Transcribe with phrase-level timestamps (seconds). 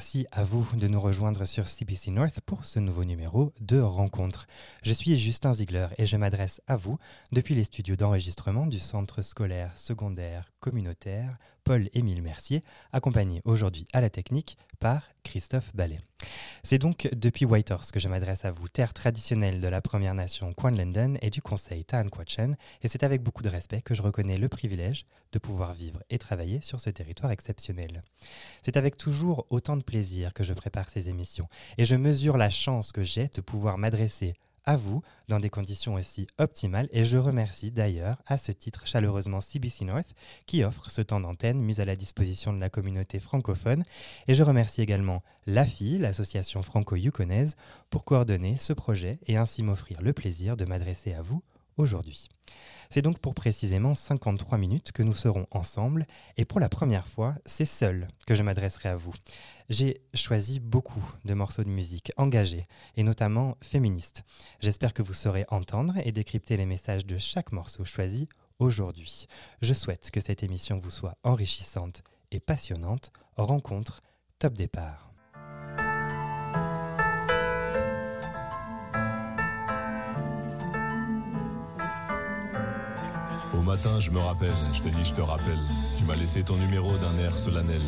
[0.00, 4.46] Merci à vous de nous rejoindre sur CBC North pour ce nouveau numéro de Rencontre.
[4.82, 6.98] Je suis Justin Ziegler et je m'adresse à vous
[7.32, 11.36] depuis les studios d'enregistrement du Centre scolaire secondaire communautaire
[11.70, 16.00] Paul-Émile Mercier, accompagné aujourd'hui à la technique par Christophe Ballet.
[16.64, 20.52] C'est donc depuis Whitehorse que je m'adresse à vous, terre traditionnelle de la Première Nation
[20.64, 24.48] London et du Conseil Kwachan, et c'est avec beaucoup de respect que je reconnais le
[24.48, 28.02] privilège de pouvoir vivre et travailler sur ce territoire exceptionnel.
[28.64, 31.48] C'est avec toujours autant de plaisir que je prépare ces émissions,
[31.78, 35.94] et je mesure la chance que j'ai de pouvoir m'adresser à vous dans des conditions
[35.94, 36.88] aussi optimales.
[36.92, 40.14] Et je remercie d'ailleurs à ce titre chaleureusement CBC North
[40.46, 43.84] qui offre ce temps d'antenne mis à la disposition de la communauté francophone.
[44.28, 47.56] Et je remercie également l'AFI, l'association franco-yukonaise,
[47.90, 51.42] pour coordonner ce projet et ainsi m'offrir le plaisir de m'adresser à vous
[51.80, 52.28] aujourd'hui.
[52.92, 56.06] C'est donc pour précisément 53 minutes que nous serons ensemble
[56.36, 59.14] et pour la première fois, c'est seul que je m'adresserai à vous.
[59.68, 64.24] J'ai choisi beaucoup de morceaux de musique engagés et notamment féministes.
[64.58, 68.28] J'espère que vous saurez entendre et décrypter les messages de chaque morceau choisi
[68.58, 69.26] aujourd'hui.
[69.62, 73.12] Je souhaite que cette émission vous soit enrichissante et passionnante.
[73.36, 74.02] Rencontre,
[74.40, 75.09] top départ.
[83.70, 85.60] Matin, je me rappelle, je te dis, je te rappelle.
[85.96, 87.82] Tu m'as laissé ton numéro d'un air solennel.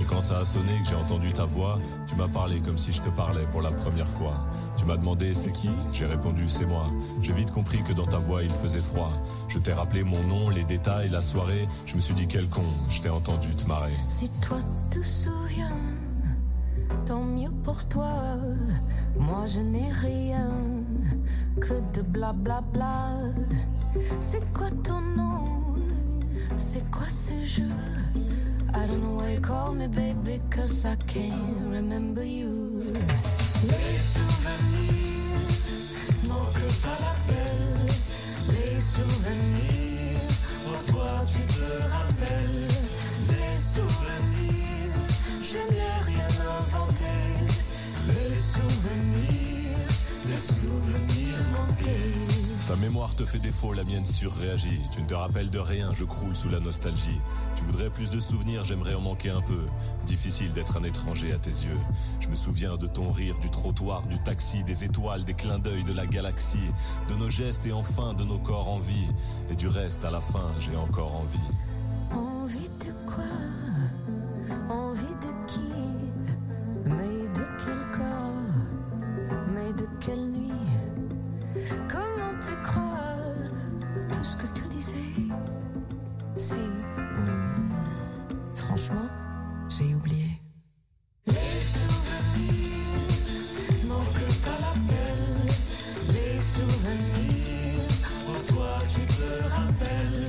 [0.00, 2.94] Et quand ça a sonné, que j'ai entendu ta voix, tu m'as parlé comme si
[2.94, 4.32] je te parlais pour la première fois.
[4.78, 5.68] Tu m'as demandé c'est qui?
[5.92, 6.86] J'ai répondu c'est moi.
[7.20, 9.10] J'ai vite compris que dans ta voix il faisait froid.
[9.48, 11.68] Je t'ai rappelé mon nom, les détails, la soirée.
[11.84, 13.92] Je me suis dit quel con, je t'ai entendu te marrer.
[14.08, 14.56] Si toi
[14.90, 15.76] te souviens,
[17.04, 18.08] tant mieux pour toi.
[19.18, 20.48] Moi je n'ai rien
[21.60, 22.62] que de blablabla.
[22.62, 23.58] Bla bla.
[24.20, 25.27] C'est quoi ton nom?
[26.58, 27.68] C'est quoi ce jeu?
[28.74, 32.82] I don't know why you call me baby Cause I can't remember you.
[33.62, 35.48] Les souvenirs
[36.24, 36.50] Mon
[36.82, 37.86] t'as la belle
[38.48, 40.20] Les souvenirs
[40.66, 42.68] Oh toi tu te rappelles.
[43.28, 44.98] Les souvenirs
[45.42, 47.14] Je n'ai rien inventé.
[48.08, 49.78] Les souvenirs
[50.28, 52.17] Les souvenirs manqués
[52.68, 54.80] ta mémoire te fait défaut, la mienne surréagit.
[54.92, 57.18] Tu ne te rappelles de rien, je croule sous la nostalgie.
[57.56, 59.64] Tu voudrais plus de souvenirs, j'aimerais en manquer un peu.
[60.04, 61.80] Difficile d'être un étranger à tes yeux.
[62.20, 65.82] Je me souviens de ton rire, du trottoir, du taxi, des étoiles, des clins d'œil
[65.82, 66.58] de la galaxie,
[67.08, 69.08] de nos gestes et enfin de nos corps en vie.
[69.50, 71.38] Et du reste, à la fin, j'ai encore envie.
[72.14, 73.24] Envie de quoi?
[74.68, 75.27] Envie de
[89.78, 90.40] j'ai oublié.
[91.26, 92.94] Les souvenirs
[93.86, 95.20] manquent à l'appel.
[96.08, 97.86] Les souvenirs,
[98.26, 100.28] pour toi tu te rappelles.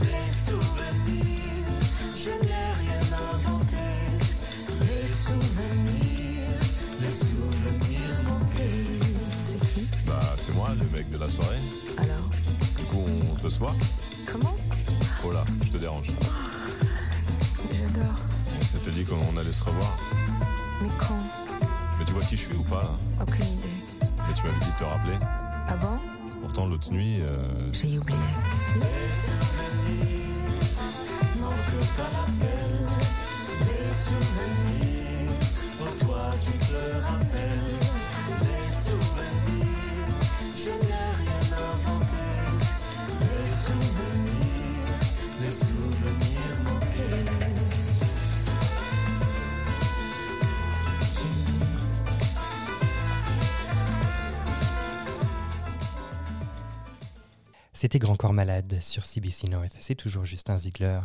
[0.00, 1.70] Les souvenirs,
[2.16, 3.02] je n'ai rien
[3.34, 3.86] inventé.
[4.80, 6.60] Les souvenirs,
[7.00, 9.00] les souvenirs manqués.
[9.40, 11.60] C'est qui Bah, c'est moi, le mec de la soirée.
[11.98, 12.30] Alors
[12.92, 13.74] on te soit
[14.30, 14.56] Comment
[15.24, 16.08] Oh là, je te dérange.
[18.72, 19.98] On s'était dit qu'on allait se revoir.
[20.80, 21.18] Mais quand
[21.98, 23.68] Mais tu vois qui je suis ou pas Aucune idée.
[24.00, 25.18] Mais tu m'avais dit de te rappeler.
[25.66, 25.98] Ah bon
[26.40, 27.18] Pourtant, l'autre nuit.
[27.20, 27.72] Euh...
[27.72, 28.16] J'ai oublié.
[28.76, 30.52] Les souvenirs
[31.40, 32.86] manquent à l'appel.
[33.66, 35.34] Les souvenirs,
[35.76, 37.29] pour toi tu te rappelles.
[57.80, 61.00] C'était Grand Corps Malade sur CBC North, c'est toujours Justin Ziegler.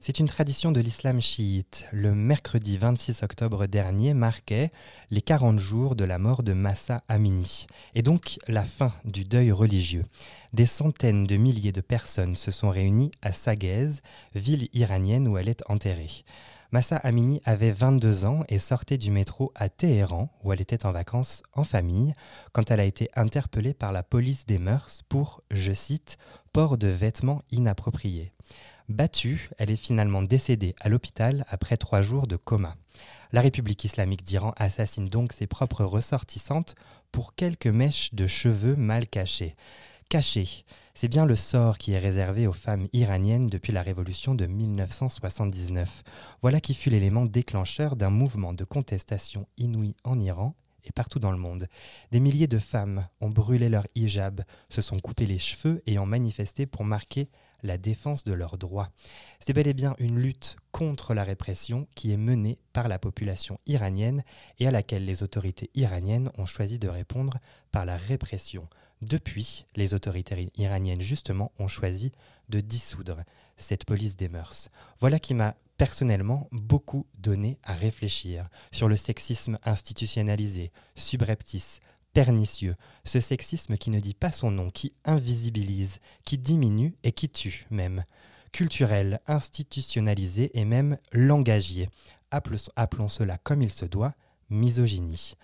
[0.00, 1.86] C'est une tradition de l'islam chiite.
[1.90, 4.70] Le mercredi 26 octobre dernier marquait
[5.10, 7.66] les 40 jours de la mort de Massa Amini,
[7.96, 10.04] et donc la fin du deuil religieux.
[10.52, 13.94] Des centaines de milliers de personnes se sont réunies à Saguez,
[14.36, 16.22] ville iranienne où elle est enterrée.
[16.74, 20.90] Massa Amini avait 22 ans et sortait du métro à Téhéran, où elle était en
[20.90, 22.16] vacances en famille,
[22.50, 26.18] quand elle a été interpellée par la police des mœurs pour, je cite,
[26.52, 28.32] port de vêtements inappropriés.
[28.88, 32.74] Battue, elle est finalement décédée à l'hôpital après trois jours de coma.
[33.30, 36.74] La République islamique d'Iran assassine donc ses propres ressortissantes
[37.12, 39.54] pour quelques mèches de cheveux mal cachées.
[40.08, 40.64] caché.
[40.96, 46.04] C'est bien le sort qui est réservé aux femmes iraniennes depuis la révolution de 1979.
[46.40, 50.54] Voilà qui fut l'élément déclencheur d'un mouvement de contestation inouï en Iran
[50.84, 51.66] et partout dans le monde.
[52.12, 56.06] Des milliers de femmes ont brûlé leur hijab, se sont coupées les cheveux et ont
[56.06, 57.28] manifesté pour marquer
[57.64, 58.90] la défense de leurs droits.
[59.40, 63.58] C'est bel et bien une lutte contre la répression qui est menée par la population
[63.66, 64.22] iranienne
[64.60, 67.38] et à laquelle les autorités iraniennes ont choisi de répondre
[67.72, 68.68] par la répression.
[69.02, 72.12] Depuis, les autorités iraniennes justement ont choisi
[72.48, 73.24] de dissoudre
[73.56, 74.70] cette police des mœurs.
[75.00, 81.80] Voilà qui m'a personnellement beaucoup donné à réfléchir sur le sexisme institutionnalisé, subreptice,
[82.12, 87.28] pernicieux, ce sexisme qui ne dit pas son nom, qui invisibilise, qui diminue et qui
[87.28, 88.04] tue même,
[88.52, 91.90] culturel, institutionnalisé et même langagier.
[92.30, 94.14] Appelons cela comme il se doit,
[94.48, 95.34] misogynie.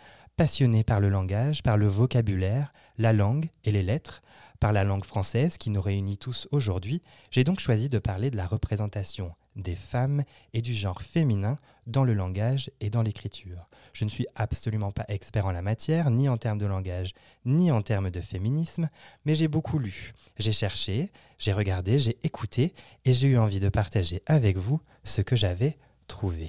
[0.40, 4.22] Passionné par le langage, par le vocabulaire, la langue et les lettres,
[4.58, 8.38] par la langue française qui nous réunit tous aujourd'hui, j'ai donc choisi de parler de
[8.38, 10.22] la représentation des femmes
[10.54, 13.68] et du genre féminin dans le langage et dans l'écriture.
[13.92, 17.12] Je ne suis absolument pas expert en la matière, ni en termes de langage,
[17.44, 18.88] ni en termes de féminisme,
[19.26, 22.72] mais j'ai beaucoup lu, j'ai cherché, j'ai regardé, j'ai écouté,
[23.04, 25.76] et j'ai eu envie de partager avec vous ce que j'avais
[26.06, 26.48] trouvé.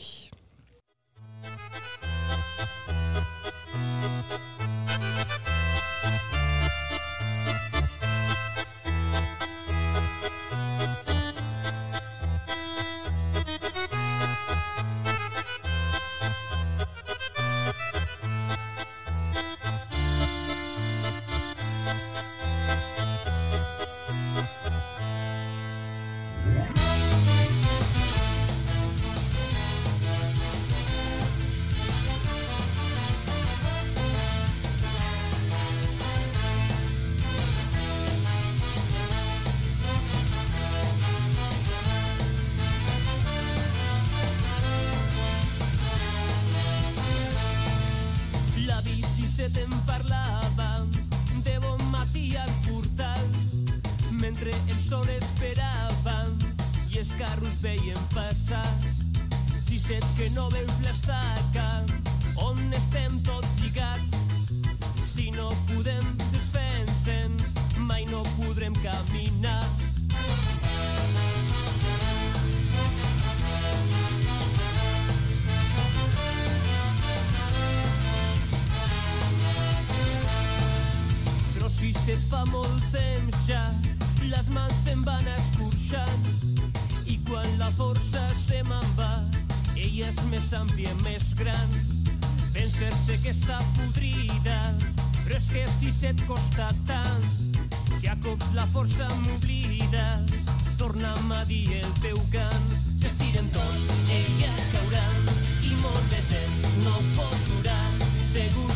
[108.32, 108.71] seguro.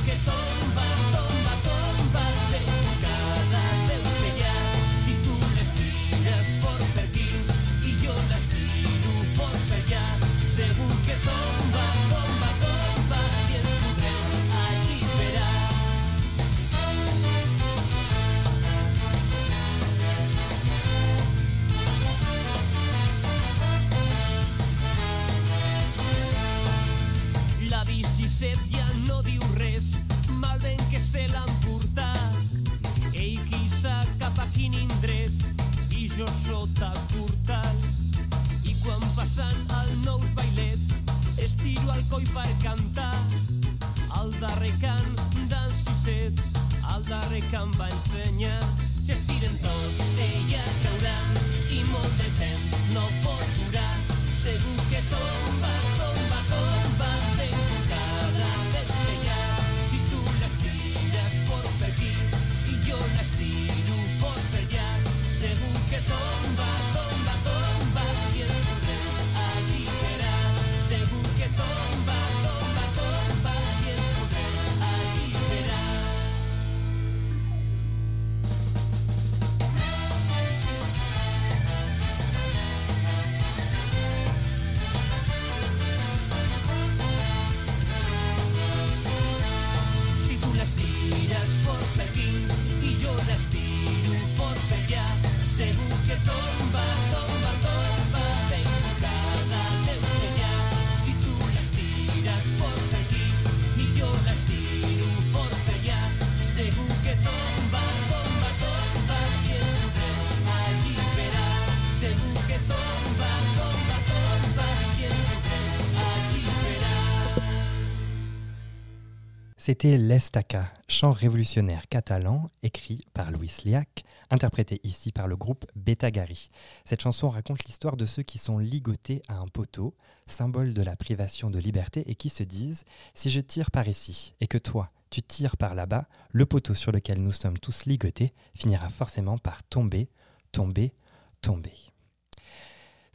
[119.66, 126.52] C'était l'Estaca, chant révolutionnaire catalan écrit par Louis Liac, interprété ici par le groupe Betagari.
[126.84, 129.96] Cette chanson raconte l'histoire de ceux qui sont ligotés à un poteau,
[130.28, 132.84] symbole de la privation de liberté, et qui se disent
[133.16, 136.92] Si je tire par ici et que toi, tu tires par là-bas, le poteau sur
[136.92, 140.12] lequel nous sommes tous ligotés finira forcément par tomber,
[140.52, 140.94] tomber,
[141.42, 141.95] tomber.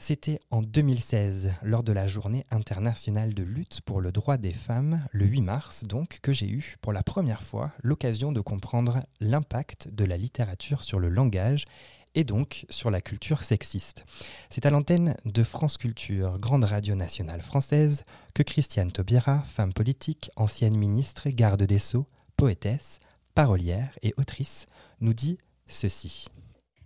[0.03, 5.07] C'était en 2016, lors de la journée internationale de lutte pour le droit des femmes,
[5.13, 9.89] le 8 mars donc, que j'ai eu pour la première fois l'occasion de comprendre l'impact
[9.93, 11.67] de la littérature sur le langage
[12.15, 14.07] et donc sur la culture sexiste.
[14.49, 18.05] C'est à l'antenne de France Culture, grande radio nationale française,
[18.35, 22.07] que Christiane Taubira, femme politique, ancienne ministre, garde des sceaux,
[22.39, 23.01] poétesse,
[23.35, 24.65] parolière et autrice,
[25.03, 26.25] nous dit ceci.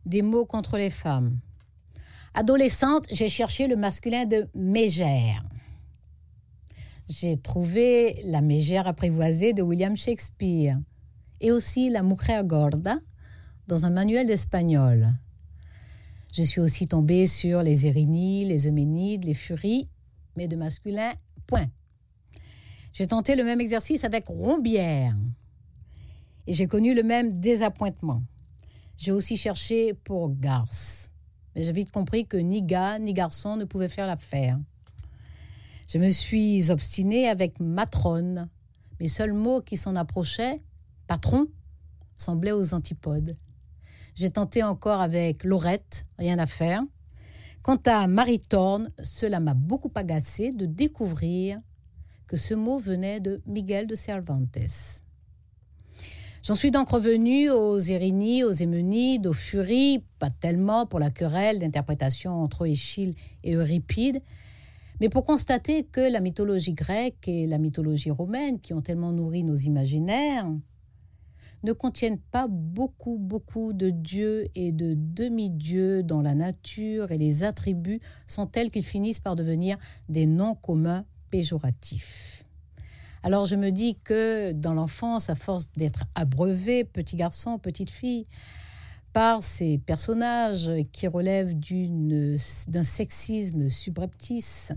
[0.05, 1.39] Des mots contre les femmes.
[2.37, 5.45] Adolescente, j'ai cherché le masculin de mégère.
[7.09, 10.77] J'ai trouvé la mégère apprivoisée de William Shakespeare
[11.41, 12.99] et aussi la mujer gorda
[13.69, 15.15] dans un manuel d'espagnol.
[16.35, 19.89] Je suis aussi tombée sur les érinies, les euménides, les furies,
[20.35, 21.13] mais de masculin,
[21.47, 21.69] point.
[22.93, 25.15] J'ai tenté le même exercice avec rombière
[26.49, 28.25] et j'ai connu le même désappointement.
[28.97, 31.14] J'ai aussi cherché pour garce
[31.55, 34.59] mais j'ai vite compris que ni gars ni garçon ne pouvaient faire l'affaire.
[35.89, 38.49] Je me suis obstinée avec matrone.
[39.01, 40.63] Mes seuls mots qui s'en approchaient,
[41.07, 41.47] patron,
[42.17, 43.35] semblaient aux antipodes.
[44.15, 46.83] J'ai tenté encore avec Laurette, rien à faire.
[47.63, 51.59] Quant à Marie Thorne, cela m'a beaucoup agacé de découvrir
[52.27, 55.03] que ce mot venait de Miguel de Cervantes.
[56.47, 61.59] J'en suis donc revenu aux Érinies, aux Émenides, aux Furies, pas tellement pour la querelle
[61.59, 64.21] d'interprétation entre Échille et Euripide,
[65.01, 69.43] mais pour constater que la mythologie grecque et la mythologie romaine, qui ont tellement nourri
[69.43, 70.53] nos imaginaires,
[71.63, 77.43] ne contiennent pas beaucoup, beaucoup de dieux et de demi-dieux dans la nature et les
[77.43, 79.79] attributs sont tels qu'ils finissent par devenir
[80.11, 82.44] des noms communs péjoratifs.
[83.27, 88.27] Alors je me dis que dans l'enfance, à force d'être abreuvé, petit garçon, petite fille,
[89.15, 94.73] par ces personnages qui relèvent d'un sexisme subreptice,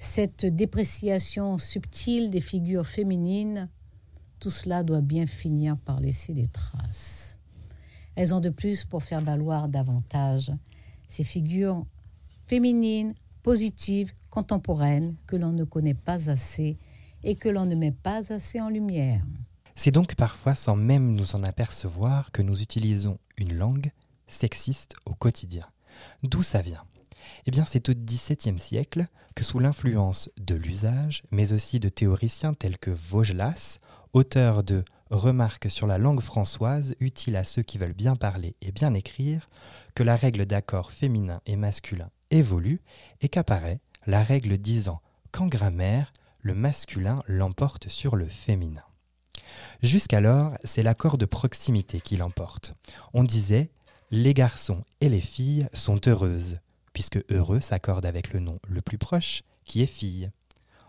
[0.00, 3.68] cette dépréciation subtile des figures féminines,
[4.40, 7.38] tout cela doit bien finir par laisser des traces.
[8.16, 10.50] Elles ont de plus pour faire valoir davantage
[11.06, 11.86] ces figures
[12.48, 13.14] féminines,
[13.44, 16.76] positives, contemporaines, que l'on ne connaît pas assez
[17.24, 19.22] et que l'on ne met pas assez en lumière.
[19.76, 23.90] C'est donc parfois sans même nous en apercevoir que nous utilisons une langue
[24.26, 25.62] sexiste au quotidien.
[26.22, 26.84] D'où ça vient?
[27.46, 32.54] Eh bien c'est au XVIIe siècle que sous l'influence de l'usage, mais aussi de théoriciens
[32.54, 33.78] tels que Vaugelas,
[34.12, 38.72] auteur de Remarques sur la langue françoise utile à ceux qui veulent bien parler et
[38.72, 39.48] bien écrire,
[39.94, 42.82] que la règle d'accord féminin et masculin évolue
[43.20, 45.00] et qu'apparaît la règle disant
[45.32, 48.82] qu'en grammaire, le masculin l'emporte sur le féminin.
[49.82, 52.74] Jusqu'alors, c'est l'accord de proximité qui l'emporte.
[53.14, 53.70] On disait
[54.10, 56.60] les garçons et les filles sont heureuses,
[56.92, 60.30] puisque heureux s'accorde avec le nom le plus proche, qui est fille.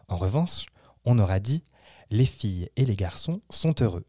[0.07, 0.65] En revanche,
[1.05, 1.63] on aura dit
[2.11, 4.05] les filles et les garçons sont heureux,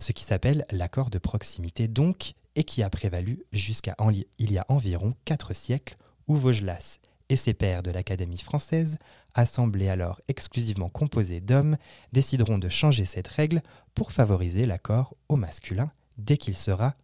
[0.00, 3.96] ce qui s'appelle l'accord de proximité donc, et qui a prévalu jusqu'à
[4.38, 8.98] il y a environ quatre siècles, où Vaugelas et ses pairs de l'Académie française,
[9.34, 11.76] assemblés alors exclusivement composés d'hommes,
[12.12, 13.62] décideront de changer cette règle
[13.94, 16.94] pour favoriser l'accord au masculin dès qu'il sera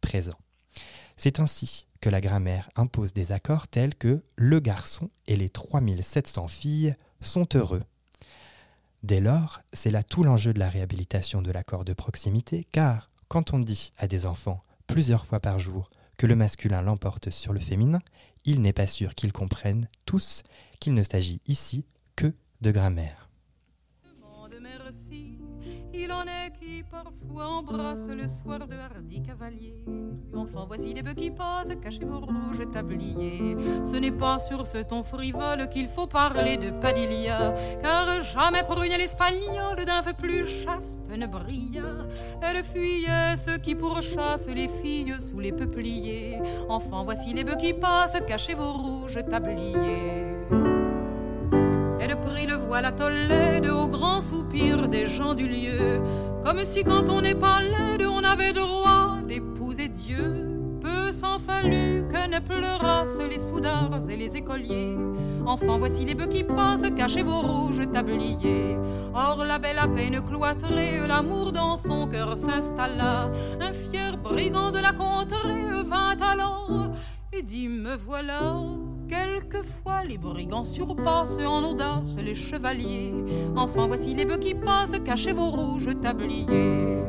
[0.00, 0.38] présent.
[1.16, 6.48] C'est ainsi que la grammaire impose des accords tels que le garçon et les 3700
[6.48, 7.82] filles sont heureux.
[9.02, 13.52] Dès lors, c'est là tout l'enjeu de la réhabilitation de l'accord de proximité, car quand
[13.52, 17.60] on dit à des enfants plusieurs fois par jour que le masculin l'emporte sur le
[17.60, 18.00] féminin,
[18.44, 20.42] il n'est pas sûr qu'ils comprennent tous
[20.80, 21.84] qu'il ne s'agit ici
[22.16, 23.29] que de grammaire.
[26.02, 29.74] Il en est qui parfois embrasse le soir de hardi cavalier.
[30.34, 33.54] Enfin, voici des bœufs qui passent, cachez vos rouges tabliers.
[33.84, 37.52] Ce n'est pas sur ce ton frivole qu'il faut parler de Padilla,
[37.82, 42.06] car jamais pour une espagnole d'un feu plus chaste ne brilla.
[42.40, 46.40] Elle fuyait ceux qui pourchassent les filles sous les peupliers.
[46.70, 50.59] Enfin, voici les bœufs qui passent, cachez vos rouges tabliers.
[52.16, 56.02] Prit le voile à Tolède au grand soupir des gens du lieu,
[56.42, 60.46] comme si quand on n'est pas laide, on avait droit d'épouser Dieu.
[60.80, 64.96] Peu peu s'en fallut que ne pleurassent les soudards et les écoliers.
[65.44, 68.76] Enfants, voici les bœufs qui passent, cachez vos rouges tabliers.
[69.14, 73.30] Or, la belle à peine cloîtrée, l'amour dans son cœur s'installa.
[73.60, 76.90] Un fier brigand de la contrée vint alors
[77.32, 78.40] et dit Me voilà.
[79.10, 83.12] Quelquefois les brigands surpassent en audace les chevaliers.
[83.56, 87.02] Enfin, voici les bœufs qui passent, cachez vos rouges tabliers.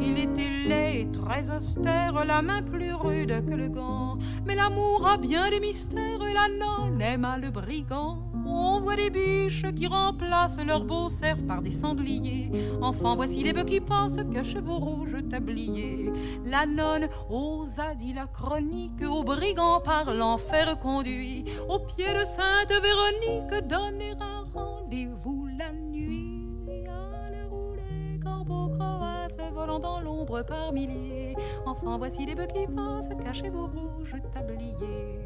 [0.00, 4.18] Il était laid et très austère, la main plus rude que le gant.
[4.46, 8.35] Mais l'amour a bien des mystères et la nonne aime le brigand.
[8.48, 12.50] On voit des biches qui remplacent leurs beaux cerfs par des sangliers.
[12.80, 16.12] Enfin, voici les bœufs qui passent, cachez vos rouges tabliers.
[16.44, 21.44] La nonne osa, dit la chronique, au brigand par l'enfer conduit.
[21.68, 26.46] Au pied de Sainte Véronique, donner un rendez-vous la nuit.
[26.86, 27.74] À l'heure où
[28.22, 31.34] corbeaux croassent, volant dans l'ombre par milliers.
[31.66, 35.24] Enfin, voici les bœufs qui passent, cachez vos rouges tabliers.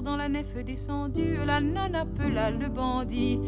[0.00, 3.38] Dans la nef descendue, la nonne appela le bandit.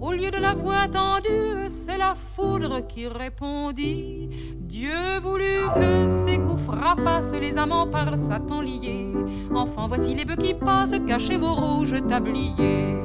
[0.00, 4.28] Au lieu de la voix tendue, c'est la foudre qui répondit.
[4.56, 9.12] Dieu voulut que ces coups frappassent les amants par Satan liés.
[9.54, 12.96] Enfin, voici les bœufs qui passent, cachez vos rouges tabliers.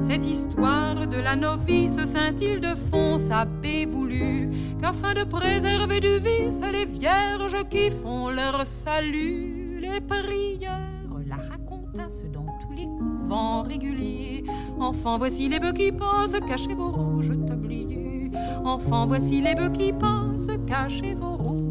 [0.00, 3.46] Cette histoire de la novice Saint-Ildefonse a
[3.88, 4.50] voulu
[4.80, 11.01] qu'afin de préserver du vice les vierges qui font leur salut, les prières
[12.32, 14.44] dans tous les couvents réguliers.
[14.78, 18.30] Enfants, voici les bœufs qui passent, cachez vos rouges tabliers.
[18.64, 21.62] Enfants, voici les bœufs qui passent, cachez vos rouges.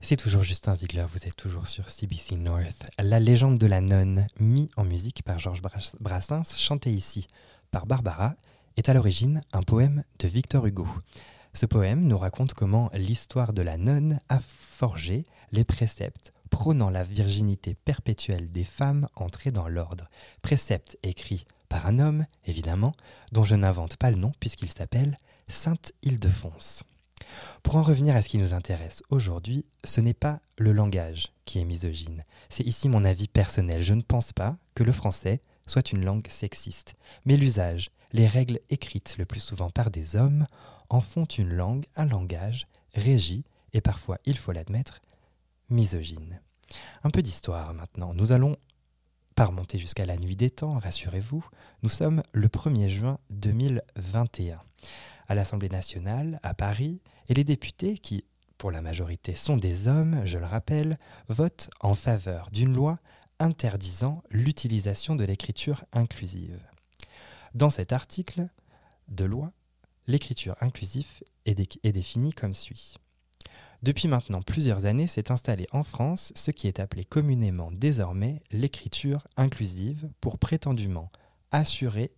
[0.00, 2.84] C'est toujours Justin Ziegler, vous êtes toujours sur CBC North.
[2.98, 5.62] La légende de la nonne, mise en musique par Georges
[5.98, 7.26] Brassens, chantée ici
[7.70, 8.34] par Barbara,
[8.76, 10.86] est à l'origine un poème de Victor Hugo.
[11.54, 17.04] Ce poème nous raconte comment l'histoire de la nonne a forgé les préceptes prônant la
[17.04, 20.08] virginité perpétuelle des femmes entrées dans l'ordre.
[20.42, 22.92] Préceptes écrits par un homme, évidemment,
[23.32, 26.82] dont je n'invente pas le nom puisqu'il s'appelle Sainte Ildefonse.
[27.62, 31.60] Pour en revenir à ce qui nous intéresse aujourd'hui, ce n'est pas le langage qui
[31.60, 32.24] est misogyne.
[32.50, 33.82] C'est ici mon avis personnel.
[33.82, 38.60] Je ne pense pas que le français soit une langue sexiste, mais l'usage, les règles
[38.70, 40.46] écrites le plus souvent par des hommes
[40.88, 45.00] en font une langue, un langage régi et parfois, il faut l'admettre,
[45.70, 46.40] misogyne.
[47.02, 48.14] Un peu d'histoire maintenant.
[48.14, 48.56] Nous allons
[49.34, 51.44] pas remonter jusqu'à la nuit des temps, rassurez-vous.
[51.82, 54.60] Nous sommes le 1er juin 2021.
[55.26, 58.24] À l'Assemblée nationale, à Paris, et les députés, qui
[58.58, 60.98] pour la majorité sont des hommes, je le rappelle,
[61.28, 62.98] votent en faveur d'une loi
[63.38, 66.60] interdisant l'utilisation de l'écriture inclusive.
[67.54, 68.48] Dans cet article
[69.08, 69.52] de loi,
[70.06, 72.96] l'écriture inclusive est, définie comme suit.
[73.84, 79.28] Depuis maintenant plusieurs années s'est installé en France ce qui est appelé communément désormais l'écriture
[79.36, 81.12] inclusive pour prétendument
[81.52, 82.10] assurer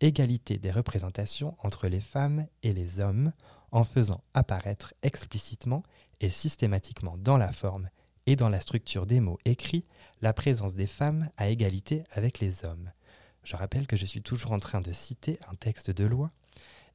[0.00, 3.32] égalité des représentations entre les femmes et les hommes
[3.72, 5.82] en faisant apparaître explicitement
[6.20, 7.88] et systématiquement dans la forme
[8.26, 9.86] et dans la structure des mots écrits
[10.20, 12.90] la présence des femmes à égalité avec les hommes.
[13.44, 16.32] Je rappelle que je suis toujours en train de citer un texte de loi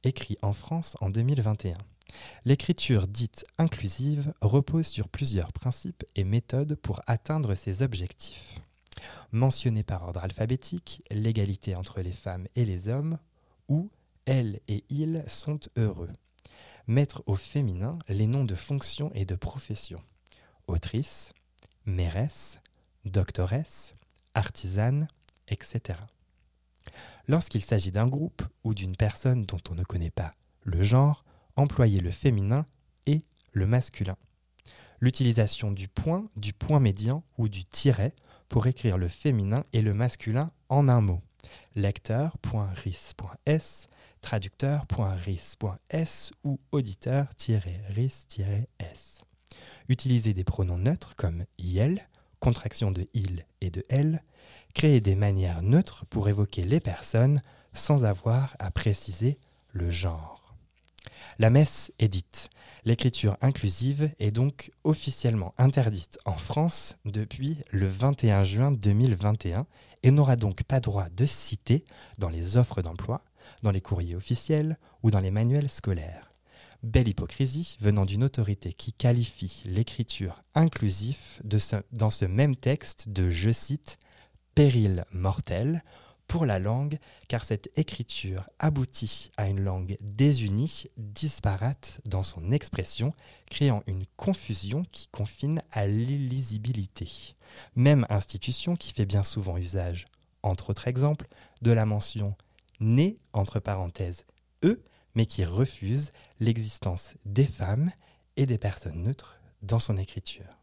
[0.04, 1.74] écrit en France en 2021.
[2.44, 8.60] L'écriture dite inclusive repose sur plusieurs principes et méthodes pour atteindre ces objectifs.
[9.32, 13.18] Mentionner par ordre alphabétique l'égalité entre les femmes et les hommes,
[13.68, 13.90] ou
[14.26, 16.10] elles et ils sont heureux.
[16.86, 20.02] Mettre au féminin les noms de fonctions et de professions.
[20.66, 21.32] Autrice,
[21.84, 22.58] mairesse,
[23.04, 23.94] doctoresse,
[24.34, 25.08] artisane,
[25.48, 26.00] etc.
[27.28, 30.30] Lorsqu'il s'agit d'un groupe ou d'une personne dont on ne connaît pas
[30.64, 31.24] le genre,
[31.56, 32.66] employer le féminin
[33.06, 34.16] et le masculin.
[35.00, 38.14] L'utilisation du point, du point médian ou du tiret
[38.48, 41.22] pour écrire le féminin et le masculin en un mot.
[41.74, 43.88] Lecteur.ris.s,
[44.20, 49.22] traducteur.ris.s ou auditeur-ris-s.
[49.88, 52.06] Utiliser des pronoms neutres comme il,
[52.38, 54.22] contraction de il et de elle,
[54.74, 57.40] créer des manières neutres pour évoquer les personnes
[57.72, 59.38] sans avoir à préciser
[59.72, 60.39] le genre.
[61.38, 62.50] La messe est dite.
[62.84, 69.66] L'écriture inclusive est donc officiellement interdite en France depuis le 21 juin 2021
[70.02, 71.84] et n'aura donc pas droit de citer
[72.18, 73.22] dans les offres d'emploi,
[73.62, 76.32] dans les courriers officiels ou dans les manuels scolaires.
[76.82, 81.42] Belle hypocrisie venant d'une autorité qui qualifie l'écriture inclusive
[81.92, 83.98] dans ce même texte de, je cite,
[84.54, 85.82] péril mortel
[86.30, 93.14] pour la langue, car cette écriture aboutit à une langue désunie, disparate dans son expression,
[93.46, 97.34] créant une confusion qui confine à l'illisibilité.
[97.74, 100.06] Même institution qui fait bien souvent usage,
[100.44, 101.26] entre autres exemples,
[101.62, 102.36] de la mention
[102.78, 104.24] né entre parenthèses
[104.64, 104.84] e,
[105.16, 107.90] mais qui refuse l'existence des femmes
[108.36, 110.59] et des personnes neutres dans son écriture.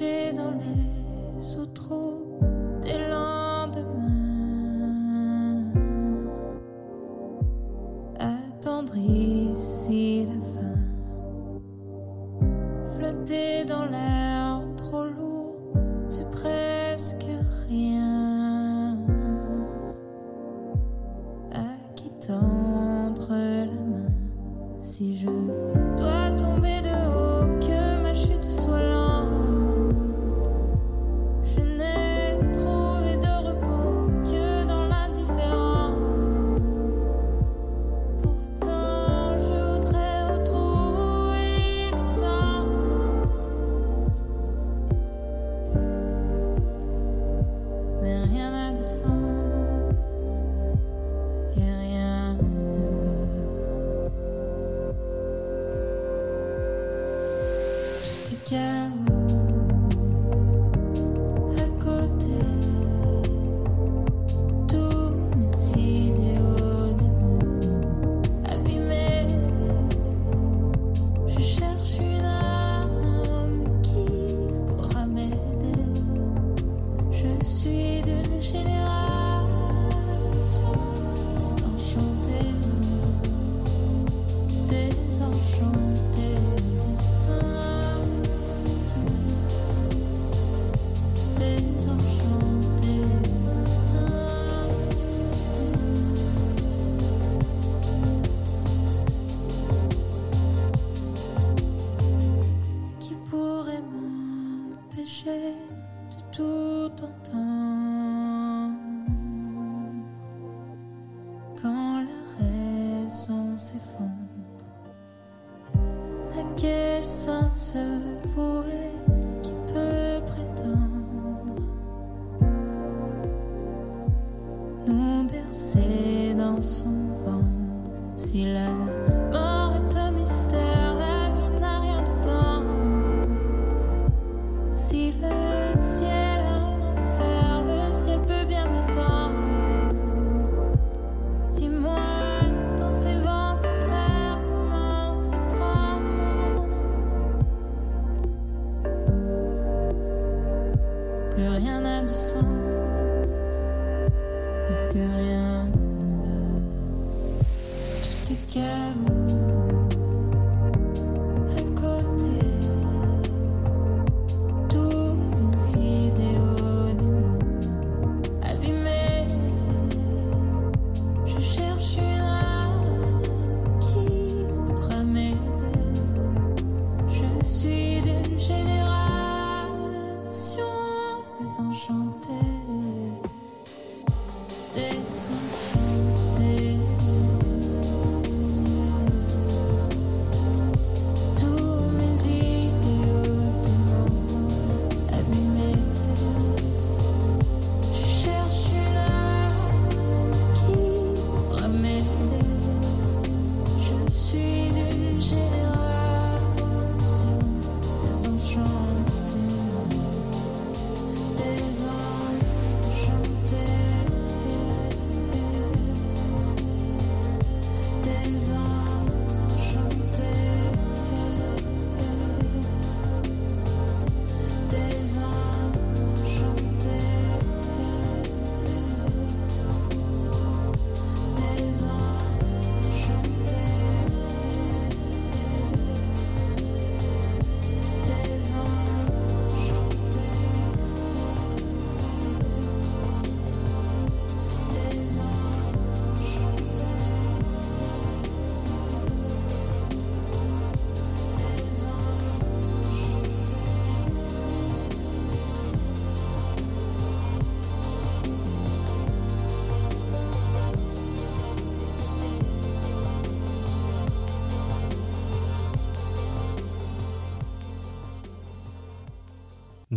[0.00, 1.68] dans les eaux
[2.80, 3.82] des lendemains.
[8.18, 10.78] Attendre ici la fin,
[12.94, 14.31] flotter dans l'air.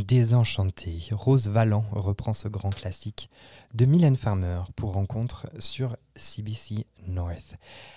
[0.07, 3.31] Désenchanté, Rose Valland reprend ce grand classique
[3.73, 7.55] de Mylène Farmer pour rencontre sur CBC North.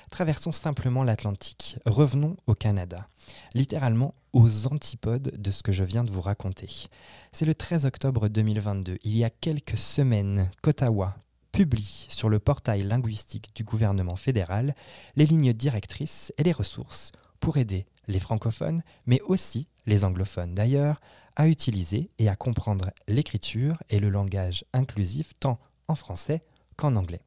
[0.09, 3.09] Traversons simplement l'Atlantique, revenons au Canada,
[3.53, 6.87] littéralement aux antipodes de ce que je viens de vous raconter.
[7.33, 11.15] C'est le 13 octobre 2022, il y a quelques semaines qu'Ottawa
[11.53, 14.75] publie sur le portail linguistique du gouvernement fédéral
[15.17, 20.55] les lignes directrices et les ressources pour aider les francophones, mais aussi les anglophones.
[20.55, 21.01] D'ailleurs,
[21.39, 26.43] à utiliser et à comprendre l'écriture et le langage inclusif tant en français
[26.77, 27.23] qu'en anglais.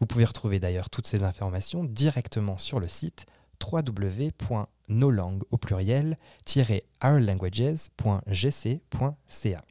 [0.00, 3.24] Vous pouvez retrouver d'ailleurs toutes ces informations directement sur le site
[3.62, 6.18] www.nolang au pluriel
[7.02, 9.64] ourlanguages.gc.ca.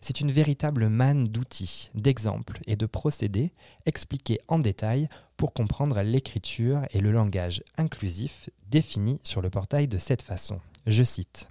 [0.00, 3.52] C'est une véritable manne d'outils, d'exemples et de procédés
[3.84, 9.98] expliqués en détail pour comprendre l'écriture et le langage inclusif définis sur le portail de
[9.98, 10.58] cette façon.
[10.86, 11.46] Je cite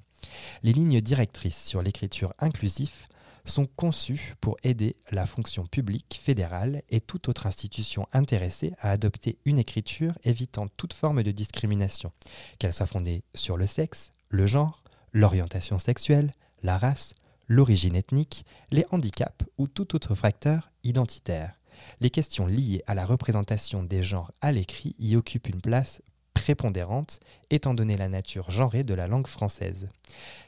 [0.64, 3.08] les lignes directrices sur l'écriture inclusif
[3.50, 9.38] sont conçues pour aider la fonction publique fédérale et toute autre institution intéressée à adopter
[9.46, 12.12] une écriture évitant toute forme de discrimination,
[12.60, 17.14] qu'elle soit fondée sur le sexe, le genre, l'orientation sexuelle, la race,
[17.48, 21.54] l'origine ethnique, les handicaps ou tout autre facteur identitaire.
[22.00, 26.02] Les questions liées à la représentation des genres à l'écrit y occupent une place
[26.38, 27.20] prépondérante,
[27.50, 29.90] étant donné la nature genrée de la langue française.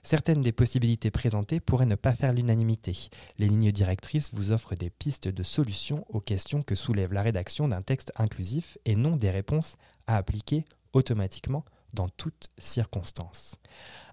[0.03, 3.09] Certaines des possibilités présentées pourraient ne pas faire l'unanimité.
[3.39, 7.67] Les lignes directrices vous offrent des pistes de solutions aux questions que soulève la rédaction
[7.67, 13.55] d'un texte inclusif et non des réponses à appliquer automatiquement dans toutes circonstances.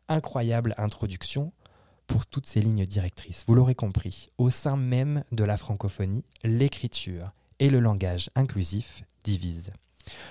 [0.08, 1.52] Incroyable introduction
[2.06, 3.44] pour toutes ces lignes directrices.
[3.46, 9.72] Vous l'aurez compris, au sein même de la francophonie, l'écriture et le langage inclusif divisent.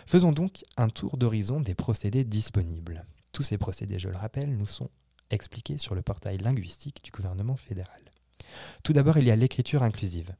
[0.05, 3.05] Faisons donc un tour d'horizon des procédés disponibles.
[3.31, 4.89] Tous ces procédés, je le rappelle, nous sont
[5.29, 8.01] expliqués sur le portail linguistique du gouvernement fédéral.
[8.83, 10.35] Tout d'abord, il y a l'écriture inclusive.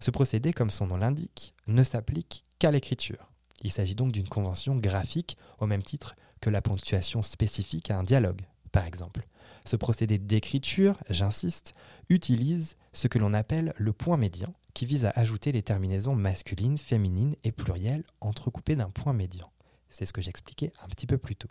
[0.00, 3.30] Ce procédé, comme son nom l'indique, ne s'applique qu'à l'écriture.
[3.62, 8.02] Il s'agit donc d'une convention graphique au même titre que la ponctuation spécifique à un
[8.02, 8.40] dialogue,
[8.72, 9.26] par exemple.
[9.66, 11.74] Ce procédé d'écriture, j'insiste,
[12.08, 16.78] utilise ce que l'on appelle le point médian, qui vise à ajouter les terminaisons masculines,
[16.78, 19.50] féminines et plurielles entrecoupées d'un point médian.
[19.88, 21.50] C'est ce que j'expliquais un petit peu plus tôt.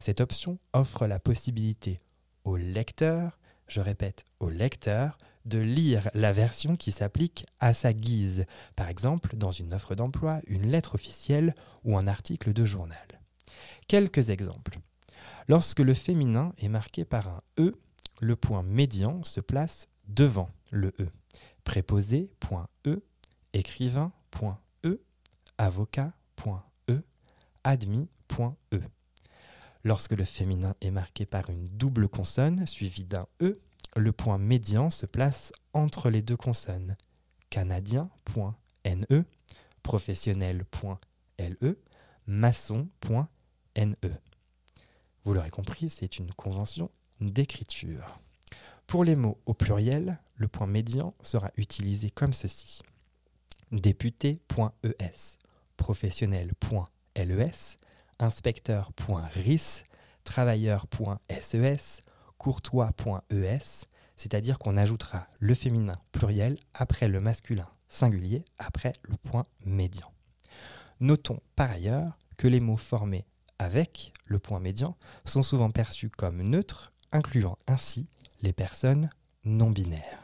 [0.00, 2.00] Cette option offre la possibilité
[2.44, 8.44] au lecteur, je répète au lecteur, de lire la version qui s'applique à sa guise,
[8.76, 13.20] par exemple dans une offre d'emploi, une lettre officielle ou un article de journal.
[13.88, 14.78] Quelques exemples.
[15.48, 17.74] Lorsque le féminin est marqué par un E,
[18.20, 21.08] le point médian se place devant le E
[21.64, 23.02] préposé.e,
[23.52, 25.00] écrivain.e,
[25.58, 27.02] avocat.e,
[27.64, 28.80] admis.e.
[29.84, 33.60] Lorsque le féminin est marqué par une double consonne suivie d'un e,
[33.96, 36.96] le point médian se place entre les deux consonnes.
[37.50, 39.22] Canadien.ne,
[39.82, 41.78] professionnel.le,
[42.26, 43.94] maçon.ne.
[45.24, 48.20] Vous l'aurez compris, c'est une convention d'écriture.
[48.92, 52.82] Pour les mots au pluriel, le point médian sera utilisé comme ceci.
[53.70, 55.12] Député.es,
[55.78, 57.78] professionnel.les,
[58.18, 59.84] inspecteur.ris,
[60.24, 62.02] travailleur.ses,
[62.36, 70.12] courtois.es, c'est-à-dire qu'on ajoutera le féminin pluriel après le masculin singulier après le point médian.
[71.00, 73.24] Notons par ailleurs que les mots formés
[73.58, 78.06] avec le point médian sont souvent perçus comme neutres, incluant ainsi
[78.42, 79.08] les personnes
[79.44, 80.18] non binaires.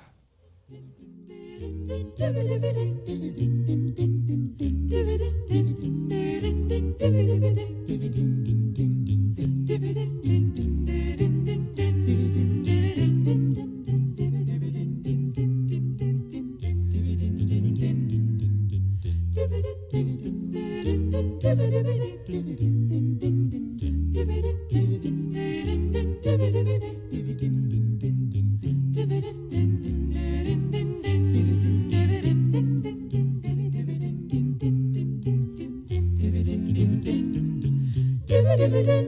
[38.69, 39.08] dividend.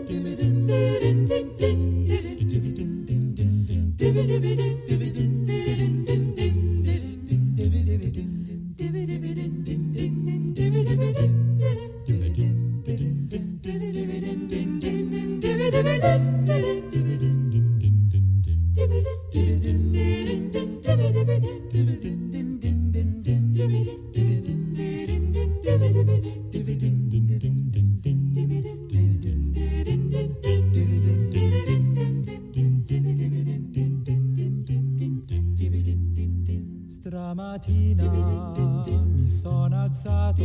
[39.30, 40.42] sono alzato.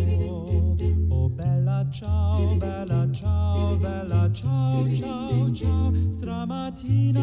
[1.10, 5.92] Oh bella ciao, bella ciao, bella ciao, ciao, ciao.
[6.12, 7.20] Stramattina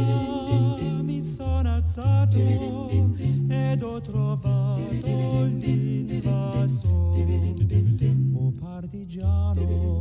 [1.03, 2.37] mi sono alzato
[3.48, 7.11] ed ho trovato l'invasore.
[8.35, 10.01] Oh partigiano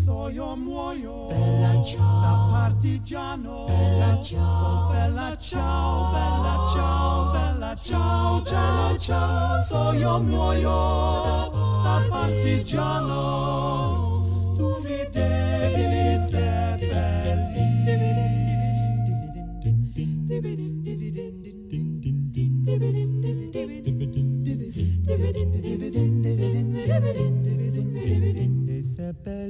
[0.00, 2.20] E so io muoio Bella ciao.
[2.22, 3.66] da partigiano.
[3.66, 4.86] Bella ciao.
[4.86, 9.58] Oh, bella ciao, bella ciao, bella ciao, ciao, ciao.
[9.58, 11.50] So io muoio
[11.82, 13.99] da partigiano.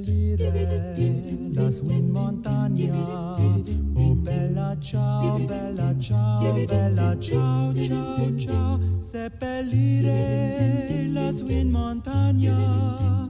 [0.01, 3.35] Seppellire lassù in montagna.
[3.93, 8.79] Oh bella ciao, bella ciao, bella ciao, ciao, ciao.
[8.99, 10.07] Seppellire
[11.09, 13.27] lassù in montagna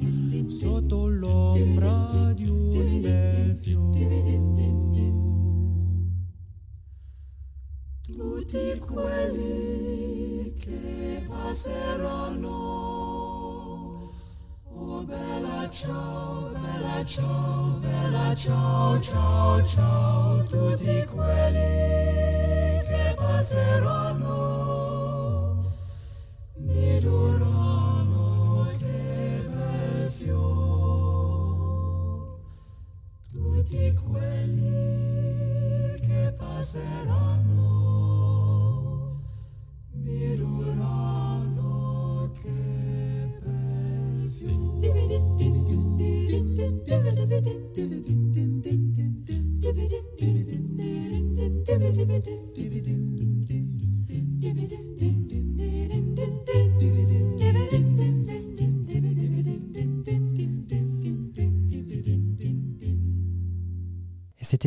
[0.47, 4.39] sotto l'ombra di un bel fiore.
[8.01, 12.99] Tutti quelli che passeranno
[14.73, 16.20] Oh bella ciao,
[17.11, 24.40] ciao, bella ciao, ciao, ciao, tutti quelli che passeranno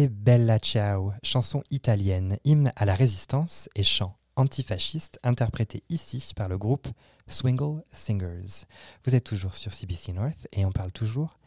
[0.00, 6.58] Bella Ciao, chanson italienne, hymne à la résistance et chant antifasciste interprété ici par le
[6.58, 6.88] groupe
[7.28, 8.66] Swingle Singers.
[9.04, 11.38] Vous êtes toujours sur CBC North et on parle toujours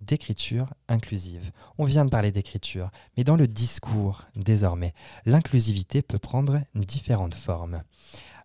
[0.00, 1.52] d'écriture inclusive.
[1.78, 4.92] On vient de parler d'écriture, mais dans le discours, désormais,
[5.24, 7.82] l'inclusivité peut prendre différentes formes.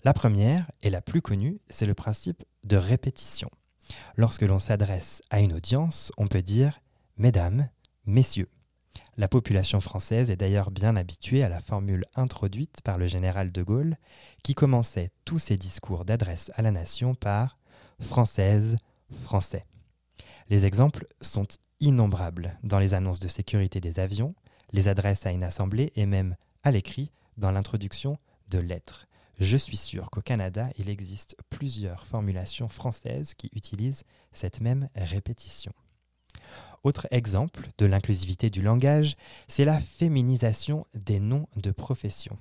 [0.03, 3.49] La première, et la plus connue, c'est le principe de répétition.
[4.15, 6.79] Lorsque l'on s'adresse à une audience, on peut dire
[7.17, 7.67] Mesdames,
[8.05, 8.49] Messieurs.
[9.17, 13.63] La population française est d'ailleurs bien habituée à la formule introduite par le général de
[13.63, 13.97] Gaulle,
[14.43, 17.57] qui commençait tous ses discours d'adresse à la nation par
[17.99, 18.77] Française,
[19.13, 19.65] Français.
[20.49, 21.47] Les exemples sont
[21.79, 24.35] innombrables dans les annonces de sécurité des avions,
[24.71, 28.17] les adresses à une assemblée et même à l'écrit dans l'introduction
[28.49, 29.07] de lettres.
[29.39, 35.73] Je suis sûr qu'au Canada, il existe plusieurs formulations françaises qui utilisent cette même répétition.
[36.83, 39.15] Autre exemple de l'inclusivité du langage,
[39.47, 42.37] c'est la féminisation des noms de profession.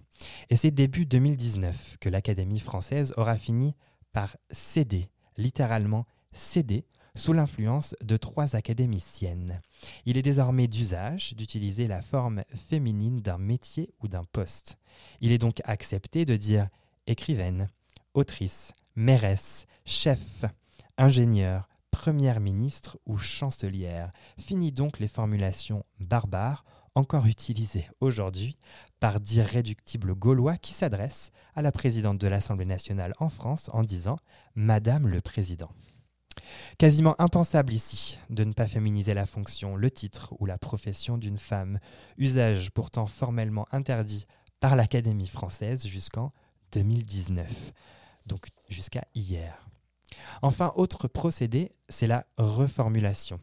[0.48, 3.74] Et c'est début 2019 que l'Académie française aura fini
[4.12, 9.61] par céder, littéralement céder, sous l'influence de trois académiciennes.
[10.07, 14.79] Il est désormais d'usage d'utiliser la forme féminine d'un métier ou d'un poste.
[15.20, 16.68] Il est donc accepté de dire
[17.07, 17.68] écrivaine,
[18.14, 20.44] autrice, mairesse, chef,
[20.96, 21.68] ingénieur,
[22.01, 24.11] première ministre ou chancelière.
[24.38, 28.57] Fini donc les formulations barbares encore utilisées aujourd'hui
[29.01, 34.16] par d'irréductibles Gaulois qui s'adressent à la présidente de l'Assemblée nationale en France en disant
[34.55, 35.68] Madame le Président.
[36.78, 41.36] Quasiment impensable ici de ne pas féminiser la fonction, le titre ou la profession d'une
[41.36, 41.80] femme,
[42.16, 44.24] usage pourtant formellement interdit
[44.59, 46.32] par l'Académie française jusqu'en
[46.72, 47.74] 2019,
[48.24, 49.70] donc jusqu'à hier.
[50.43, 53.41] Enfin, autre procédé, c'est la reformulation.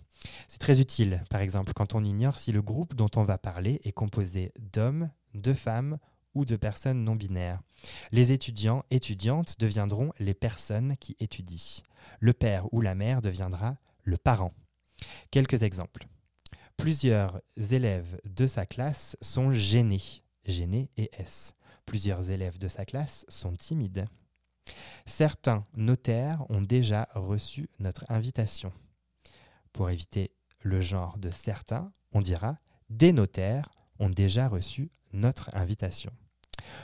[0.47, 3.79] C'est très utile, par exemple, quand on ignore si le groupe dont on va parler
[3.83, 5.97] est composé d'hommes, de femmes
[6.33, 7.61] ou de personnes non binaires.
[8.11, 11.83] Les étudiants, étudiantes deviendront les personnes qui étudient.
[12.19, 14.53] Le père ou la mère deviendra le parent.
[15.31, 16.07] Quelques exemples.
[16.77, 21.53] Plusieurs élèves de sa classe sont gênés, gênés et S.
[21.85, 24.05] Plusieurs élèves de sa classe sont timides.
[25.05, 28.71] Certains notaires ont déjà reçu notre invitation.
[29.73, 32.57] Pour éviter le genre de certains, on dira
[32.89, 36.11] des notaires ont déjà reçu notre invitation.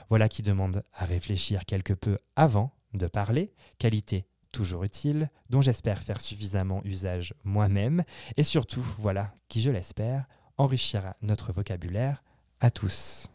[0.09, 6.01] Voilà qui demande à réfléchir quelque peu avant de parler, qualité toujours utile, dont j'espère
[6.01, 8.03] faire suffisamment usage moi-même,
[8.37, 10.27] et surtout, voilà, qui je l'espère,
[10.57, 12.23] enrichira notre vocabulaire
[12.59, 13.27] à tous.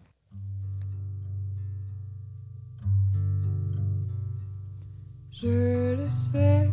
[5.40, 6.68] Je le sais,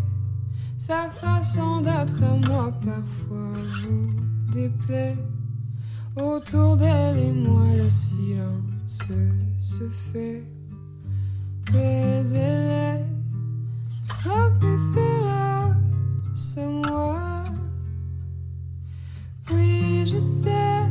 [0.76, 3.54] sa façon d'être à moi parfois
[3.84, 4.10] vous
[4.52, 5.18] déplaît.
[6.20, 9.04] Autour d'elle et moi, le silence
[9.60, 10.44] se fait.
[11.74, 13.06] Mais elle est
[14.26, 17.44] ma préférence, moi.
[19.54, 20.90] Oui, je sais,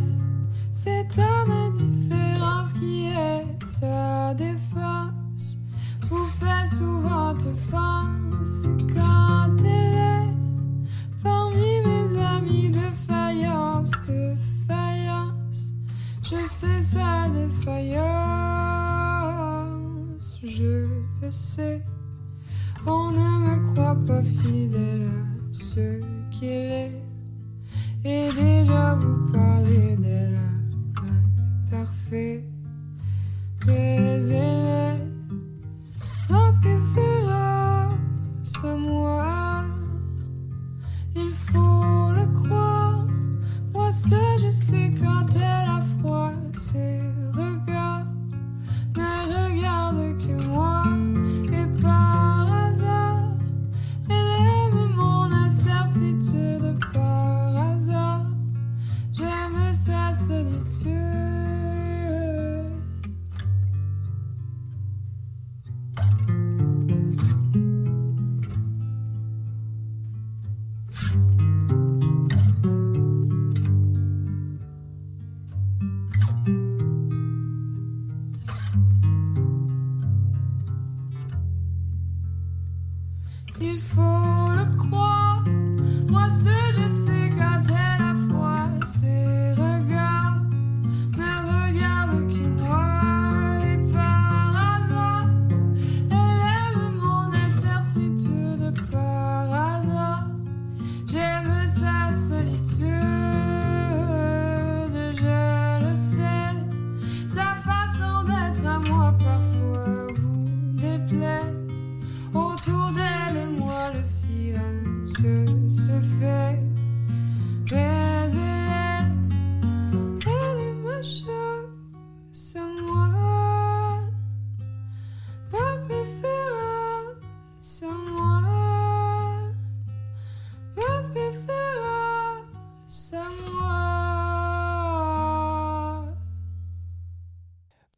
[0.73, 5.24] c'est ta indifférence qui est sa défense.
[6.15, 8.63] Vous fait souvent offense
[8.95, 10.29] quand elle est
[11.25, 14.37] parmi mes amis de faïence, de
[14.69, 15.75] faïence.
[16.23, 17.99] Je sais sa défaillance,
[20.45, 20.87] je
[21.21, 21.83] le sais.
[22.87, 26.01] On ne me croit pas fidèle à ce
[26.31, 26.93] qu'il est.
[28.05, 30.39] Et déjà vous parlez d'elle
[31.73, 32.45] parfait.
[33.67, 35.04] Mais elle est
[36.29, 37.14] ma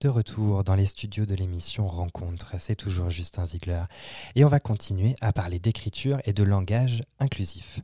[0.06, 3.82] De retour dans les studios de l'émission Rencontre, c'est toujours Justin Ziegler.
[4.36, 7.80] Et on va continuer à parler d'écriture et de langage inclusif.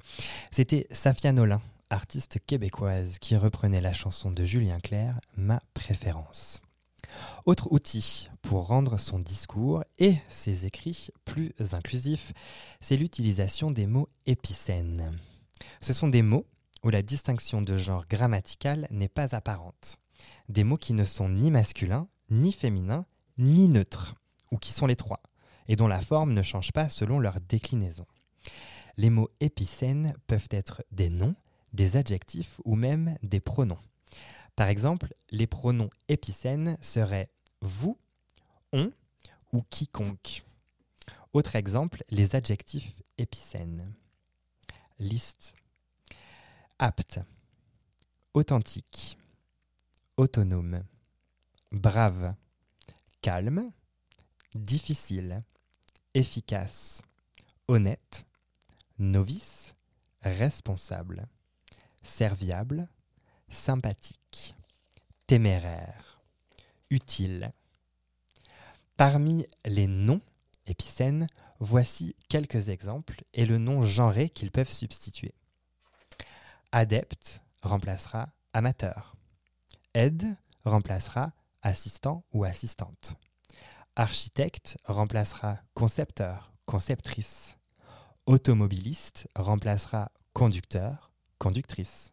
[0.52, 1.60] C'était Safia Nolin,
[1.90, 6.60] artiste québécoise, qui reprenait la chanson de Julien Clerc, Ma préférence.
[7.44, 12.34] Autre outil pour rendre son discours et ses écrits plus inclusifs,
[12.80, 15.18] c'est l'utilisation des mots épicènes.
[15.80, 16.46] Ce sont des mots
[16.84, 19.98] où la distinction de genre grammatical n'est pas apparente.
[20.48, 23.06] Des mots qui ne sont ni masculins, ni féminins,
[23.38, 24.14] ni neutres,
[24.50, 25.22] ou qui sont les trois,
[25.68, 28.06] et dont la forme ne change pas selon leur déclinaison.
[28.96, 31.36] Les mots épicènes peuvent être des noms,
[31.72, 33.78] des adjectifs ou même des pronoms.
[34.56, 37.30] Par exemple, les pronoms épicènes seraient
[37.60, 37.98] vous,
[38.72, 38.90] on
[39.52, 40.44] ou quiconque.
[41.32, 43.94] Autre exemple, les adjectifs épicènes.
[44.98, 45.54] Liste.
[46.78, 47.20] Apte.
[48.34, 49.18] Authentique.
[50.16, 50.84] Autonome.
[51.72, 52.34] Brave.
[53.22, 53.72] Calme.
[54.54, 55.42] Difficile.
[56.12, 57.00] Efficace.
[57.66, 58.26] Honnête.
[58.98, 59.74] Novice.
[60.20, 61.26] Responsable.
[62.02, 62.88] Serviable.
[63.48, 64.54] Sympathique.
[65.26, 66.20] Téméraire.
[66.90, 67.52] Utile.
[68.98, 70.20] Parmi les noms
[70.66, 71.26] épicènes,
[71.58, 75.34] voici quelques exemples et le nom genré qu'ils peuvent substituer.
[76.70, 79.16] Adepte remplacera amateur.
[79.94, 81.32] Aide remplacera
[81.62, 83.14] assistant ou assistante.
[83.96, 87.56] Architecte remplacera concepteur, conceptrice.
[88.26, 92.12] Automobiliste remplacera conducteur, conductrice.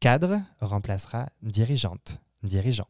[0.00, 2.88] Cadre remplacera dirigeante, dirigeant.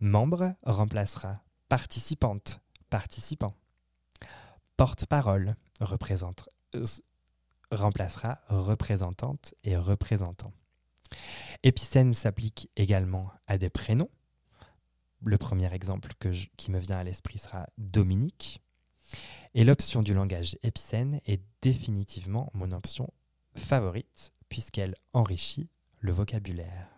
[0.00, 2.60] Membre remplacera participante,
[2.90, 3.54] participant.
[4.76, 6.84] Porte-parole euh,
[7.72, 10.52] remplacera représentante et représentant.
[11.62, 14.10] Épicène s'applique également à des prénoms.
[15.24, 16.12] Le premier exemple
[16.56, 18.62] qui me vient à l'esprit sera Dominique.
[19.54, 23.12] Et l'option du langage épicène est définitivement mon option
[23.54, 25.68] favorite puisqu'elle enrichit
[26.00, 26.88] le vocabulaire.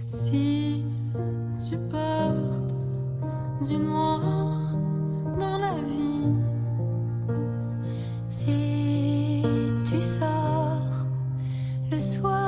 [0.00, 0.84] Si
[1.68, 2.74] tu portes
[3.68, 4.76] du noir
[5.38, 6.02] dans la vie,
[8.28, 9.42] Si
[9.84, 11.06] tu sors
[11.90, 12.41] le soir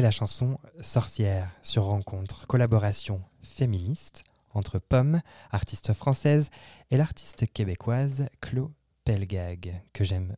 [0.00, 4.24] La chanson Sorcière sur Rencontre, collaboration féministe
[4.54, 5.20] entre Pomme,
[5.50, 6.48] artiste française,
[6.90, 8.72] et l'artiste québécoise Chlo
[9.04, 10.36] Pelgag, que j'aime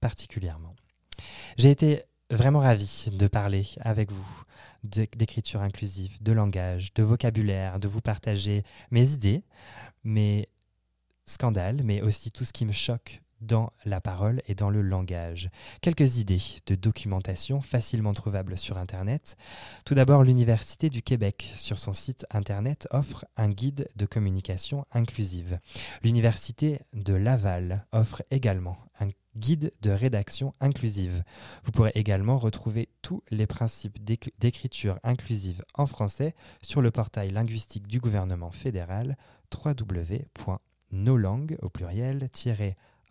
[0.00, 0.76] particulièrement.
[1.56, 4.44] J'ai été vraiment ravi de parler avec vous
[4.84, 9.42] d'écriture inclusive, de langage, de vocabulaire, de vous partager mes idées,
[10.04, 10.48] mes
[11.26, 15.50] scandales, mais aussi tout ce qui me choque dans la parole et dans le langage.
[15.80, 19.36] Quelques idées de documentation facilement trouvables sur Internet.
[19.84, 25.58] Tout d'abord, l'Université du Québec, sur son site Internet, offre un guide de communication inclusive.
[26.02, 31.24] L'Université de Laval offre également un guide de rédaction inclusive.
[31.64, 37.30] Vous pourrez également retrouver tous les principes d'éc- d'écriture inclusive en français sur le portail
[37.30, 39.16] linguistique du gouvernement fédéral
[39.64, 42.28] www.nolangue au pluriel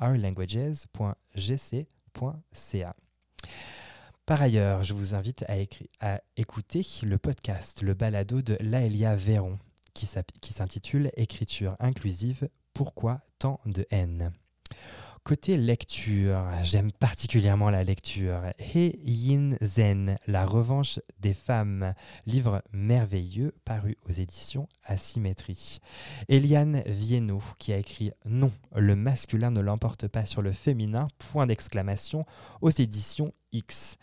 [0.02, 2.95] ourlanguages.gc.ca.
[4.26, 5.54] Par ailleurs, je vous invite à,
[5.99, 9.58] à écouter le podcast, le balado de Laëlia Véron,
[9.93, 14.34] qui s'intitule Écriture inclusive, pourquoi tant de haine?
[15.24, 18.42] Côté lecture, j'aime particulièrement la lecture.
[18.58, 21.94] He Yin Zen, La revanche des femmes,
[22.26, 25.80] livre merveilleux paru aux éditions Asymétrie.
[26.28, 31.46] Eliane Viennot qui a écrit Non, le masculin ne l'emporte pas sur le féminin, point
[31.46, 32.26] d'exclamation,
[32.62, 33.98] aux éditions X.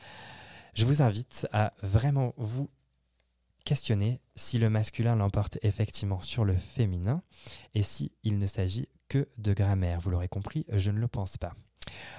[0.74, 2.70] Je vous invite à vraiment vous
[3.64, 7.20] questionner si le masculin l'emporte effectivement sur le féminin
[7.74, 10.00] et si il ne s'agit que de grammaire.
[10.00, 11.54] Vous l'aurez compris, je ne le pense pas.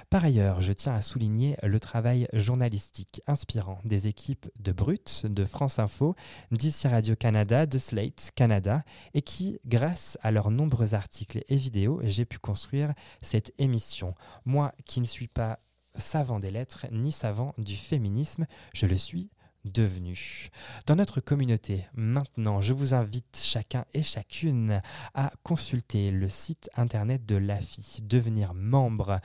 [0.08, 5.44] Par ailleurs, je tiens à souligner le travail journalistique inspirant des équipes de Brut, de
[5.44, 6.14] France Info,
[6.50, 8.82] d'ICI Radio-Canada, de Slate Canada,
[9.14, 14.14] et qui, grâce à leurs nombreux articles et vidéos, j'ai pu construire cette émission.
[14.44, 15.58] Moi qui ne suis pas
[15.94, 19.30] savant des lettres ni savant du féminisme, je le suis
[19.64, 20.50] devenu.
[20.86, 24.82] Dans notre communauté, maintenant, je vous invite chacun et chacune
[25.14, 29.20] à consulter le site internet de l'AFI, devenir membre,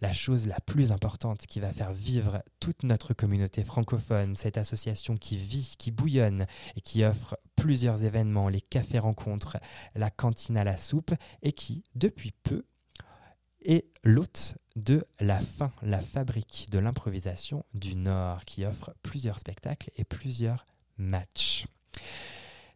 [0.00, 5.16] la chose la plus importante qui va faire vivre toute notre communauté francophone, cette association
[5.16, 9.58] qui vit, qui bouillonne et qui offre plusieurs événements, les cafés rencontres,
[9.94, 12.64] la cantine à la soupe et qui, depuis peu,
[13.66, 19.90] est l'hôte de La Fin, la fabrique de l'improvisation du Nord, qui offre plusieurs spectacles
[19.96, 21.66] et plusieurs matchs.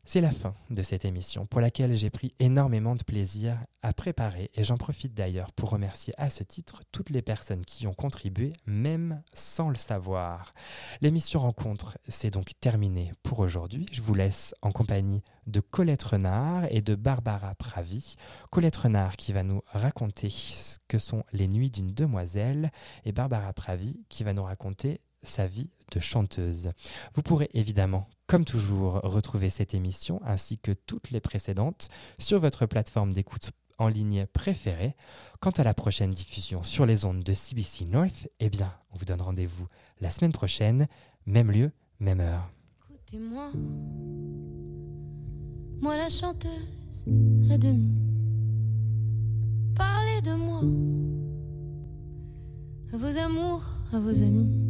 [0.05, 4.51] C'est la fin de cette émission pour laquelle j'ai pris énormément de plaisir à préparer
[4.55, 8.55] et j'en profite d'ailleurs pour remercier à ce titre toutes les personnes qui ont contribué
[8.67, 10.55] même sans le savoir.
[11.01, 13.87] L'émission rencontre s'est donc terminée pour aujourd'hui.
[13.93, 18.17] Je vous laisse en compagnie de Colette Renard et de Barbara Pravi.
[18.51, 22.71] Colette Renard qui va nous raconter ce que sont les nuits d'une demoiselle
[23.05, 26.71] et Barbara Pravi qui va nous raconter sa vie de chanteuse.
[27.15, 32.67] Vous pourrez évidemment, comme toujours, retrouver cette émission ainsi que toutes les précédentes sur votre
[32.67, 34.95] plateforme d'écoute en ligne préférée.
[35.41, 39.07] Quant à la prochaine diffusion sur les ondes de CBC North, eh bien, on vous
[39.07, 39.67] donne rendez-vous
[40.01, 40.87] la semaine prochaine,
[41.27, 42.49] même lieu, même heure.
[42.91, 43.51] Écoutez-moi,
[45.81, 47.07] moi la chanteuse
[47.51, 47.91] à demi.
[49.75, 50.61] Parlez de moi,
[52.93, 54.70] à vos amours, à vos amis.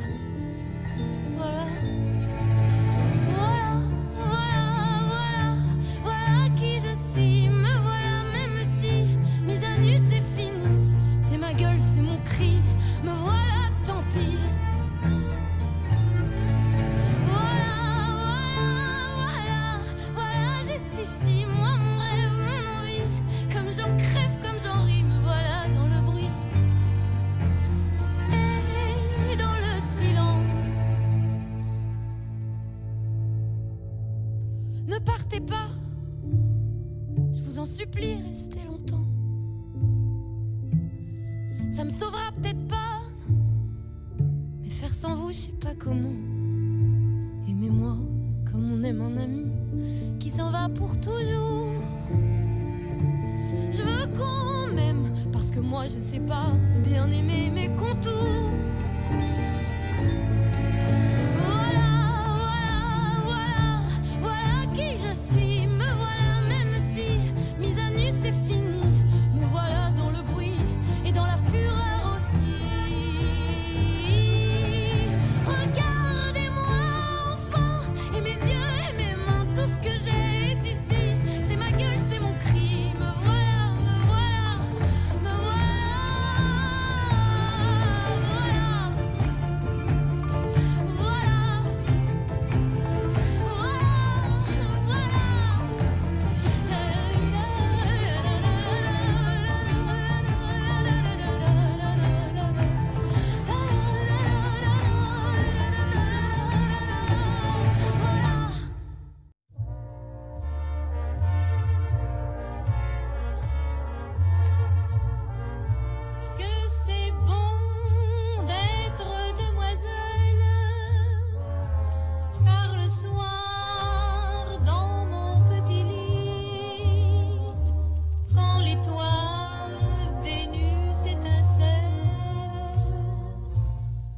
[128.33, 129.77] Quand l'étoile
[130.23, 131.67] Vénus étincelle,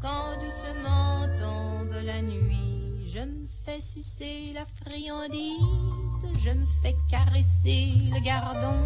[0.02, 5.60] quand doucement tombe la nuit, je me fais sucer la friandise,
[6.44, 8.84] je me fais caresser le gardon,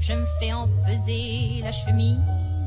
[0.00, 2.18] je me fais empeser la chemise,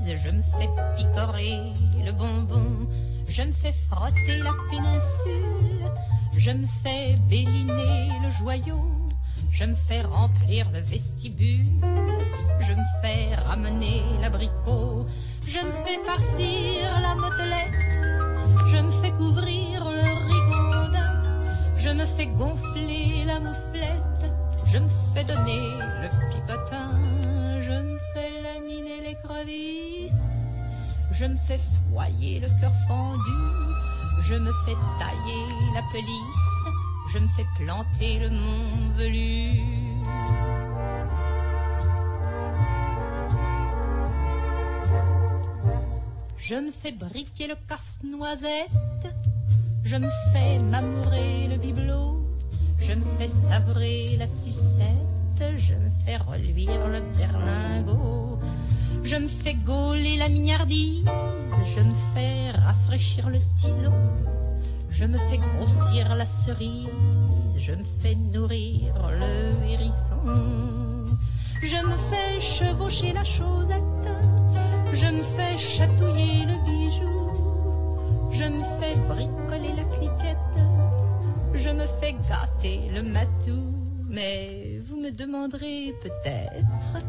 [0.05, 1.73] je me fais picorer
[2.05, 2.87] le bonbon,
[3.27, 5.91] je me fais frotter la péninsule,
[6.37, 8.83] je me fais béliner le joyau,
[9.51, 11.81] je me fais remplir le vestibule,
[12.61, 15.05] je me fais ramener l'abricot,
[15.47, 18.01] je me fais farcir la motelette,
[18.67, 21.41] je me fais couvrir le rigondin,
[21.77, 24.31] je me fais gonfler la mouflette,
[24.67, 25.69] je me fais donner
[26.01, 26.91] le picotin,
[27.61, 30.61] je me fais laminer les crevisses,
[31.11, 31.59] je me fais
[31.91, 33.31] foyer le cœur fendu,
[34.27, 36.65] je me fais tailler la pelisse,
[37.11, 39.61] je me fais planter le mont velu.
[46.37, 48.69] Je me fais briquer le casse-noisette,
[49.83, 52.25] je me fais m'amourer le bibelot,
[52.79, 58.39] je me fais sabrer la sucette, je me fais reluire le berlingot,
[59.05, 61.05] je me fais gauler la mignardise,
[61.75, 63.93] je me fais rafraîchir le tison,
[64.89, 66.87] je me fais grossir la cerise,
[67.55, 70.17] je me fais nourrir le hérisson,
[71.61, 74.09] je me fais chevaucher la chaussette,
[74.91, 80.63] je me fais chatouiller le bijou, je me fais bricoler la cliquette,
[81.53, 83.61] je me fais gâter le matou,
[84.09, 87.05] mais vous me demanderez peut-être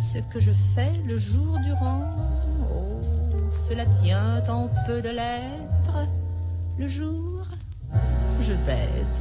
[0.00, 2.10] ce que je fais le jour durant.
[2.62, 3.00] Oh,
[3.50, 6.08] cela tient en peu de lettres.
[6.78, 7.44] Le jour,
[8.40, 9.20] je baise,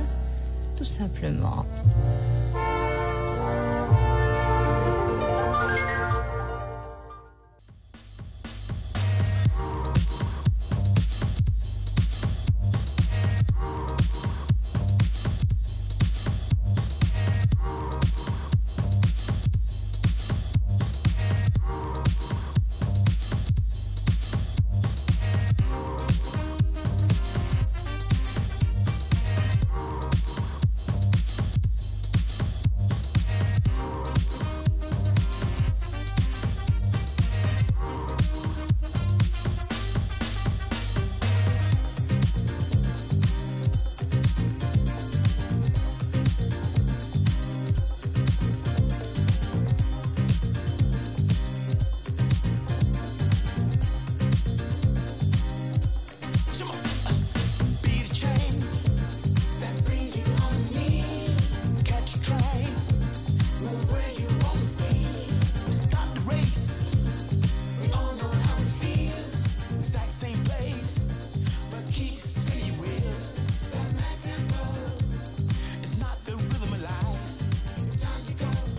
[0.78, 1.66] tout simplement.